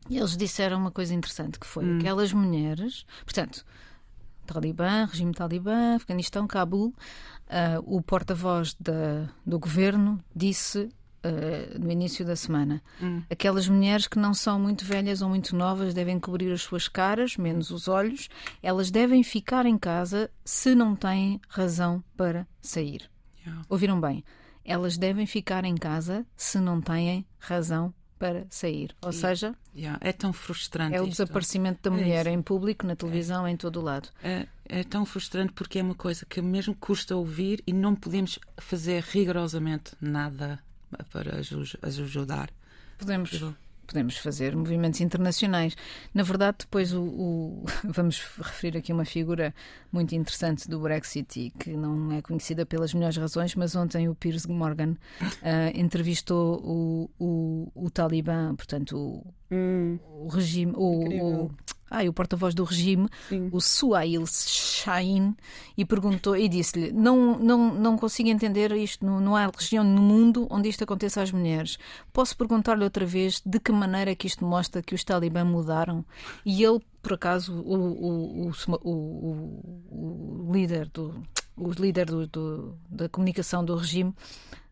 [0.09, 1.99] Eles disseram uma coisa interessante, que foi hum.
[1.99, 3.65] aquelas mulheres, portanto,
[4.45, 6.93] Talibã, regime Talibã, Afeganistão, Cabul, uh,
[7.85, 8.75] o porta-voz
[9.45, 10.89] do governo disse
[11.25, 12.81] uh, no início da semana.
[13.01, 13.21] Hum.
[13.29, 17.37] Aquelas mulheres que não são muito velhas ou muito novas devem cobrir as suas caras,
[17.37, 18.29] menos os olhos.
[18.61, 23.09] Elas devem ficar em casa se não têm razão para sair.
[23.45, 23.65] Yeah.
[23.69, 24.23] Ouviram bem?
[24.63, 28.95] Elas devem ficar em casa se não têm razão para sair.
[29.01, 30.95] Ou seja, yeah, é tão frustrante.
[30.95, 33.51] É o desaparecimento da é mulher é em público, na televisão, é.
[33.51, 34.09] em todo o lado.
[34.23, 38.37] É, é, tão frustrante porque é uma coisa que mesmo custa ouvir e não podemos
[38.59, 40.59] fazer rigorosamente nada
[41.11, 42.49] para as ajudar.
[42.97, 43.43] Podemos.
[43.87, 45.75] Podemos fazer movimentos internacionais.
[46.13, 49.53] Na verdade, depois o, o, vamos referir aqui uma figura
[49.91, 54.15] muito interessante do Brexit e que não é conhecida pelas melhores razões, mas ontem o
[54.15, 55.27] Piers Morgan uh,
[55.75, 61.51] entrevistou o, o, o Talibã, portanto, o, hum, o regime, o,
[61.91, 63.49] ah, o porta-voz do regime, Sim.
[63.51, 65.35] o Suail Shahin,
[65.77, 70.01] e perguntou e disse-lhe: não, não, não consigo entender isto, não, não há região no
[70.01, 71.77] mundo onde isto aconteça às mulheres.
[72.13, 76.05] Posso perguntar-lhe outra vez de que maneira que isto mostra que os talibã mudaram?
[76.45, 78.51] E ele, por acaso, o, o, o,
[78.83, 81.21] o, o líder do
[81.57, 84.15] o líder do, do, da comunicação do regime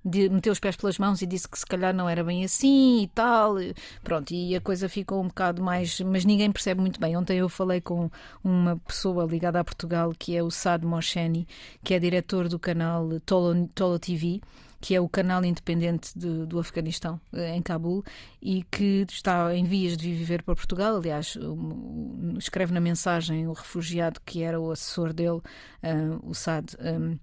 [0.04, 3.04] de, meteu os pés pelas mãos e disse que se calhar não era bem assim
[3.04, 3.56] e tal.
[4.04, 6.00] Pronto, e a coisa ficou um bocado mais.
[6.02, 7.18] Mas ninguém percebe muito bem.
[7.18, 8.10] Ontem eu falei com
[8.44, 11.48] uma pessoa ligada a Portugal, que é o Sad Mosheni,
[11.84, 14.42] que é diretor do canal Tolo, Tolo TV
[14.82, 18.04] que é o canal independente de, do Afeganistão, eh, em Cabul,
[18.42, 20.96] e que está em vias de viver para Portugal.
[20.96, 25.42] Aliás, um, escreve na mensagem o refugiado que era o assessor dele,
[25.84, 26.78] uh, o Sad.
[26.80, 27.18] Um, o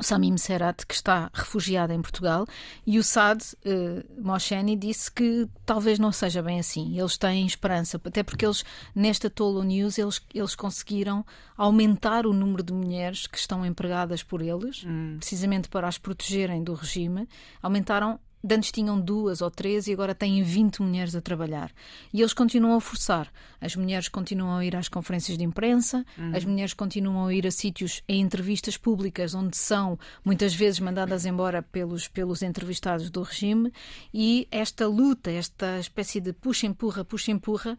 [0.00, 2.46] Samim Serat, que está refugiado em Portugal,
[2.86, 6.98] e o Saad uh, Mosheni disse que talvez não seja bem assim.
[6.98, 11.24] Eles têm esperança, até porque eles, nesta Tolo News, eles, eles conseguiram
[11.56, 15.16] aumentar o número de mulheres que estão empregadas por eles, hum.
[15.18, 17.28] precisamente para as protegerem do regime.
[17.62, 21.72] Aumentaram de antes tinham duas ou três e agora têm 20 mulheres a trabalhar.
[22.12, 23.30] E eles continuam a forçar.
[23.60, 26.36] As mulheres continuam a ir às conferências de imprensa, uhum.
[26.36, 31.26] as mulheres continuam a ir a sítios em entrevistas públicas onde são muitas vezes mandadas
[31.26, 33.72] embora pelos, pelos entrevistados do regime.
[34.14, 37.76] E esta luta, esta espécie de puxa-empurra, puxa-empurra,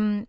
[0.00, 0.26] um,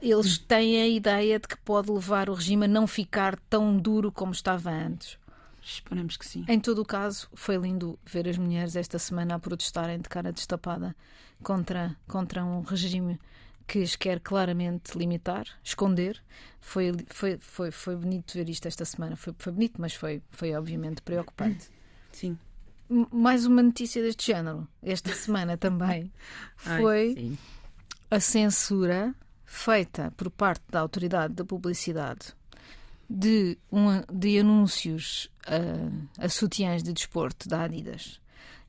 [0.00, 4.12] eles têm a ideia de que pode levar o regime a não ficar tão duro
[4.12, 5.18] como estava antes.
[5.66, 6.44] Esperamos que sim.
[6.48, 10.32] Em todo o caso, foi lindo ver as mulheres esta semana a protestarem de cara
[10.32, 10.94] destapada
[11.42, 13.18] contra, contra um regime
[13.66, 16.22] que as quer claramente limitar, esconder.
[16.60, 19.16] Foi, foi, foi, foi bonito ver isto esta semana.
[19.16, 21.68] Foi, foi bonito, mas foi, foi obviamente preocupante.
[22.12, 22.38] Sim.
[22.88, 26.12] Mais uma notícia deste género, esta semana também,
[26.56, 27.38] foi Ai,
[28.08, 29.12] a censura
[29.44, 32.35] feita por parte da Autoridade da Publicidade
[33.08, 38.20] de, um, de anúncios a, a sutiãs de desporto da Adidas.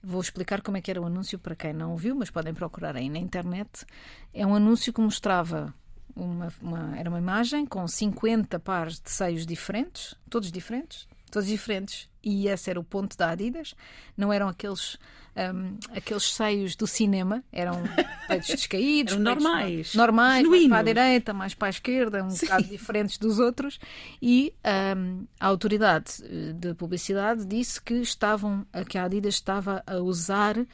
[0.02, 2.95] Vou explicar como é que era o anúncio para quem não viu, mas podem procurar
[2.95, 3.86] aí na internet.
[4.34, 5.73] É um anúncio que mostrava
[6.15, 12.09] uma, uma, era uma imagem com 50 pares de seios diferentes, todos diferentes, todos diferentes,
[12.23, 13.75] e esse era o ponto da Adidas.
[14.15, 14.97] Não eram aqueles
[15.37, 17.83] um, aqueles seios do cinema, eram
[18.27, 22.47] peitos descaídos, eram normais, normais mais para a direita, mais para a esquerda, um Sim.
[22.47, 23.79] bocado diferentes dos outros.
[24.21, 24.53] E
[24.97, 30.57] um, a autoridade eh, de publicidade disse que estavam, que a Adidas estava a usar
[30.57, 30.65] um,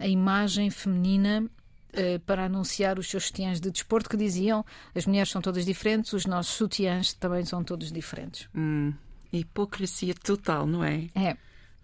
[0.00, 5.30] a imagem feminina uh, para anunciar os seus sutiãs de desporto que diziam as mulheres
[5.30, 8.48] são todas diferentes, os nossos sutiãs também são todos diferentes.
[8.54, 8.92] Hum,
[9.32, 11.08] hipocrisia total, não é?
[11.14, 11.36] É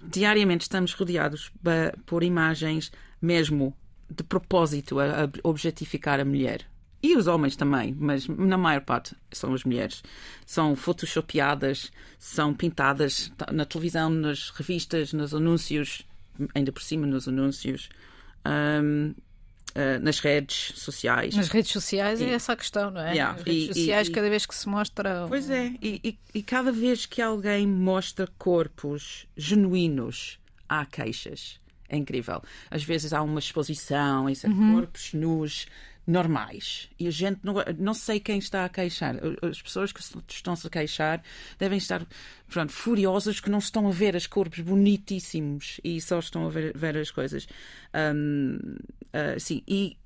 [0.06, 1.50] diariamente estamos rodeados
[2.04, 3.74] por imagens mesmo
[4.10, 6.66] de propósito a, objetificar a mulher.
[7.02, 10.02] E os homens também, mas na maior parte são as mulheres.
[10.46, 16.06] São photoshopeadas, são pintadas na televisão, nas revistas, nos anúncios,
[16.54, 17.90] ainda por cima nos anúncios.
[18.46, 19.14] Um,
[19.74, 21.34] Uh, nas redes sociais.
[21.34, 23.12] Nas redes sociais e, é essa a questão, não é?
[23.12, 25.26] Yeah, nas redes e, sociais, e, cada vez que se mostra.
[25.26, 31.58] Pois é, e, e, cada vez que alguém mostra corpos genuínos, há queixas.
[31.88, 32.40] É incrível.
[32.70, 34.74] Às vezes há uma exposição, isso, uhum.
[34.74, 35.66] corpos nus
[36.06, 36.88] normais.
[36.98, 39.16] E a gente não, não sei quem está a queixar.
[39.42, 41.22] As pessoas que estão-se a queixar
[41.58, 42.06] devem estar
[42.48, 46.76] pronto, furiosas que não estão a ver as corpos bonitíssimos e só estão a ver,
[46.76, 47.46] ver as coisas.
[47.94, 48.58] Um,
[49.12, 49.96] uh, sim, e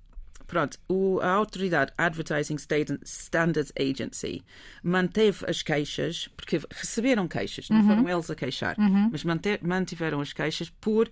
[0.47, 2.57] pronto, o, a autoridade Advertising
[3.05, 4.43] Standards Agency
[4.83, 7.87] manteve as queixas, porque receberam queixas, não uhum.
[7.87, 9.11] foram eles a queixar, uhum.
[9.13, 9.25] mas
[9.63, 11.11] mantiveram as queixas por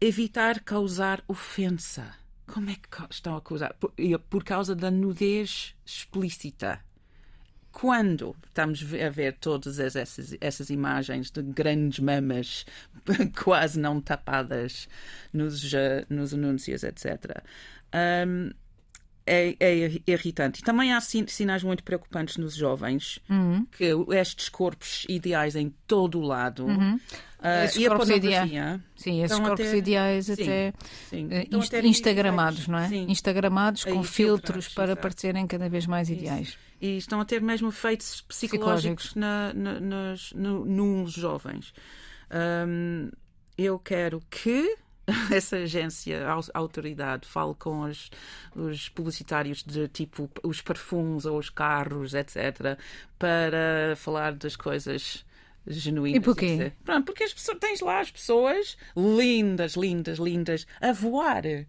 [0.00, 2.19] evitar causar ofensa.
[2.52, 3.74] Como é que estão a acusar?
[3.74, 3.92] Por,
[4.28, 6.80] por causa da nudez explícita.
[7.70, 12.66] Quando estamos a ver todas essas, essas imagens de grandes mamas
[13.44, 14.88] quase não tapadas
[15.32, 15.70] nos,
[16.08, 17.40] nos anúncios, etc.,
[18.26, 18.50] um,
[19.30, 20.60] é, é, irritante.
[20.60, 23.64] E também há sinais muito preocupantes nos jovens, uhum.
[23.70, 26.66] que estes corpos ideais em todo o lado.
[26.66, 26.98] Uhum.
[27.38, 28.80] Uh, e a pornografia.
[28.96, 29.76] Sim, esses corpos ter...
[29.76, 30.74] ideais sim, até
[31.08, 31.26] sim.
[31.26, 32.88] Uh, inst instagramados, não é?
[32.88, 33.06] Sim.
[33.08, 35.02] Instagramados com filtros para exato.
[35.02, 36.58] parecerem cada vez mais ideais.
[36.80, 39.14] E estão a ter mesmo efeitos psicológicos, psicológicos.
[39.14, 41.72] Na, na, nas, no, nos jovens.
[42.66, 43.10] Um,
[43.56, 44.76] eu quero que
[45.30, 48.10] essa agência, a autoridade, fale com os,
[48.54, 52.78] os publicitários de tipo os perfumes ou os carros, etc.,
[53.18, 55.24] para falar das coisas
[55.66, 56.20] genuínas.
[56.20, 56.72] E porquê?
[56.84, 61.66] Pronto, porque as pessoas, tens lá as pessoas lindas, lindas, lindas a voar e,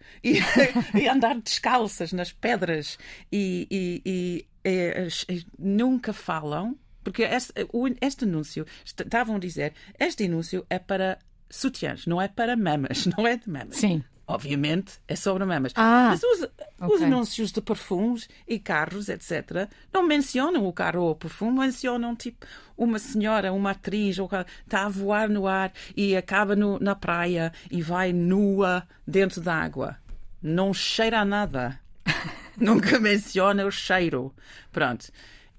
[0.99, 2.97] e andar descalças nas pedras
[3.31, 6.77] e, e, e, e nunca falam.
[7.03, 7.51] Porque este,
[7.99, 11.17] este anúncio, estavam a dizer, este anúncio é para
[11.51, 13.77] sutiãs, não é para mamas, não é de mamas.
[13.77, 14.03] Sim.
[14.27, 15.73] Obviamente é sobre mamas.
[15.75, 16.95] Ah, Mas os, okay.
[16.95, 22.15] os, anúncios de perfumes e carros, etc., não mencionam o carro ou o perfume, mencionam
[22.15, 22.45] tipo
[22.77, 24.29] uma senhora, uma atriz, ou,
[24.63, 29.55] está a voar no ar e acaba no, na praia e vai nua dentro da
[29.55, 29.97] água.
[30.41, 31.77] Não cheira a nada.
[32.57, 34.33] Nunca menciona o cheiro.
[34.71, 35.11] Pronto.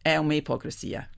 [0.02, 1.08] É uma hipocrisia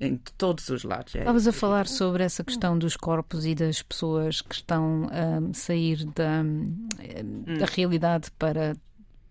[0.00, 1.14] em todos os lados.
[1.14, 5.54] É Estavas a falar sobre essa questão dos corpos e das pessoas que estão a
[5.54, 7.66] sair da, da hum.
[7.74, 8.76] realidade para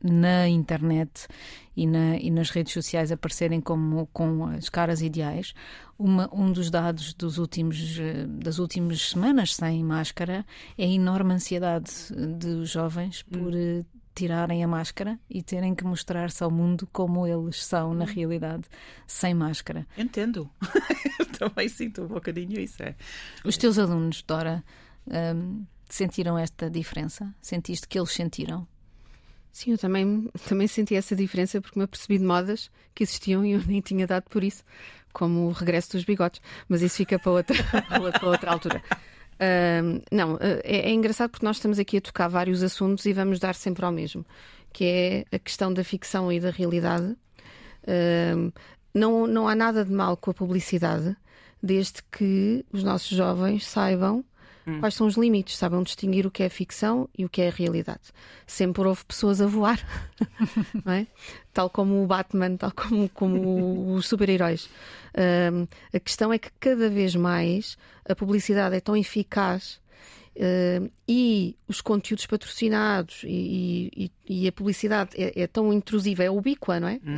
[0.03, 1.27] na internet
[1.75, 5.53] e, na, e, nas redes sociais aparecerem como com as caras ideais.
[5.97, 10.45] Uma, um dos dados dos últimos, das últimas semanas sem máscara
[10.77, 11.91] é a enorme ansiedade
[12.38, 13.84] dos jovens por hum.
[14.17, 18.08] Tirarem a máscara e terem que mostrar-se ao mundo como eles são na hum.
[18.08, 18.63] realidade,
[19.06, 19.86] sem máscara.
[19.95, 20.49] Entendo.
[21.38, 22.82] Também sinto um bocadinho isso.
[22.82, 22.95] É.
[23.45, 24.63] Os teus alunos, Dora,
[25.06, 27.32] um, sentiram esta diferença?
[27.39, 28.67] Sentiste que eles sentiram?
[29.51, 33.51] Sim, eu também, também senti essa diferença porque me apercebi de modas que existiam e
[33.51, 34.63] eu nem tinha dado por isso,
[35.13, 36.41] como o regresso dos bigodes.
[36.67, 37.56] Mas isso fica para outra,
[38.19, 38.82] para outra altura.
[39.38, 43.13] Uh, não, uh, é, é, engraçado porque nós estamos aqui a tocar vários assuntos e
[43.13, 44.26] vamos dar sempre ao mesmo,
[44.73, 44.84] que
[45.32, 47.15] é a questão da ficção e da realidade.
[47.84, 48.52] Uh,
[48.93, 51.15] não, não há nada de mal com a publicidade,
[51.62, 54.26] desde que os nossos jovens saibam
[54.67, 54.80] hum.
[54.80, 58.12] quais são os limites, saibam distinguir o que é ficção e o que é realidade.
[58.45, 59.80] Sempre houve pessoas a voar,
[60.86, 61.08] não é?
[61.53, 64.69] tal como o Batman, tal como, como os super-heróis.
[65.51, 67.77] Um, a questão é que cada vez mais
[68.08, 69.80] a publicidade é tão eficaz
[70.36, 76.30] uh, e os conteúdos patrocinados e, e, e a publicidade é, é, tão intrusiva, é
[76.30, 76.99] ubíqua, não é?
[77.03, 77.17] Hum.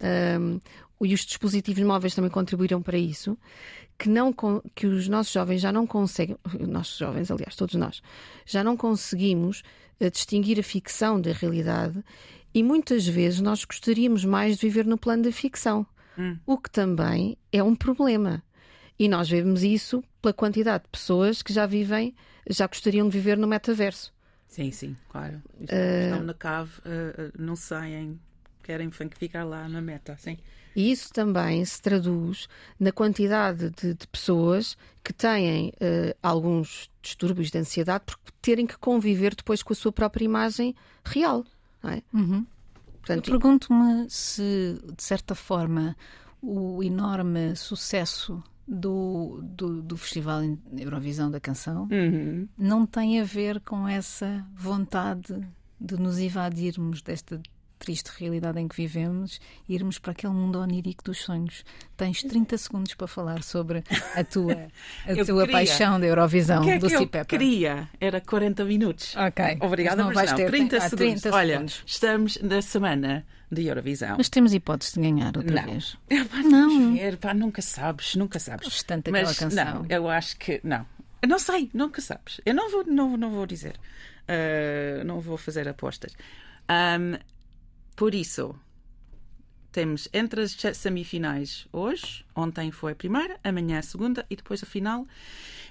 [0.00, 0.60] Uh, um,
[1.06, 3.36] e os dispositivos móveis também contribuíram para isso,
[3.98, 4.32] que, não,
[4.74, 8.02] que os nossos jovens já não conseguem, nossos jovens, aliás, todos nós,
[8.44, 9.62] já não conseguimos
[10.00, 12.02] uh, distinguir a ficção da realidade
[12.54, 15.86] e muitas vezes nós gostaríamos mais de viver no plano da ficção.
[16.18, 16.38] Hum.
[16.46, 18.42] O que também é um problema.
[18.98, 22.14] E nós vemos isso pela quantidade de pessoas que já vivem,
[22.48, 24.14] já gostariam de viver no metaverso.
[24.48, 25.42] Sim, sim, claro.
[25.60, 26.04] Uh...
[26.04, 28.18] Estão na cave, uh, não saem,
[28.62, 30.38] querem ficar lá na meta, sim.
[30.76, 32.46] E isso também se traduz
[32.78, 38.76] na quantidade de, de pessoas que têm uh, alguns distúrbios de ansiedade por terem que
[38.76, 41.46] conviver depois com a sua própria imagem real.
[41.82, 42.02] Não é?
[42.12, 42.46] Uhum.
[42.98, 45.96] Portanto, Eu pergunto-me se, de certa forma,
[46.42, 50.42] o enorme sucesso do, do, do, Festival
[50.76, 52.46] Eurovisão da Canção uhum.
[52.58, 55.40] não tem a ver com essa vontade
[55.80, 57.40] de nos evadirmos desta
[57.78, 61.64] triste realidade em que vivemos irmos para aquele mundo onírico dos sonhos.
[61.96, 64.52] Tens 30 segundos para falar sobre a tua,
[65.04, 69.14] a tua queria, paixão da Eurovisão que é do que eu queria era 40 minutos.
[69.16, 69.58] Ok.
[69.60, 70.36] Obrigada, mas não, mas não.
[70.36, 71.20] Ter, 30, segundos.
[71.22, 71.82] 30 Olha, segundos.
[71.86, 74.16] estamos na semana de Eurovisão.
[74.16, 75.72] Mas temos hipótese de ganhar outra não.
[75.72, 75.96] vez.
[76.30, 76.94] Pá, não.
[76.94, 78.66] Ver, pá, nunca sabes, nunca sabes.
[78.66, 79.82] Bastante mas canção.
[79.82, 80.86] não, eu acho que não.
[81.22, 82.40] Eu não sei, nunca sabes.
[82.44, 83.78] Eu não vou, não, não vou dizer.
[84.28, 86.12] Uh, não vou fazer apostas.
[86.68, 87.16] Um,
[87.96, 88.54] por isso,
[89.72, 94.66] temos entre as semifinais hoje, ontem foi a primeira, amanhã a segunda e depois a
[94.66, 95.06] final.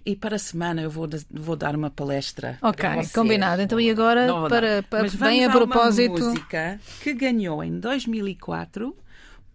[0.05, 2.59] E para a semana eu vou, vou dar uma palestra.
[2.61, 3.63] Ok, combinado.
[3.63, 6.17] Então e agora, para, para Mas bem a propósito.
[6.17, 8.95] Uma música que ganhou em 2004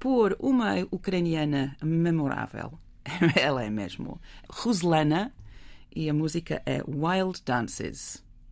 [0.00, 2.76] por uma ucraniana memorável.
[3.36, 4.20] Ela é mesmo.
[4.48, 5.32] Ruslana.
[5.94, 8.22] E a música é Wild Dances.